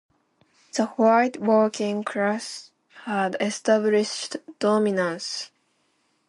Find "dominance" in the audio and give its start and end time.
4.57-5.51